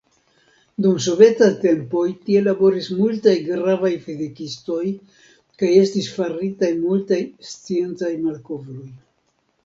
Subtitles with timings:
[0.83, 4.85] Dum sovetaj tempoj tie laboris multaj gravaj fizikistoj
[5.63, 7.19] kaj estis faritaj multaj
[7.51, 8.89] sciencaj malkovroj.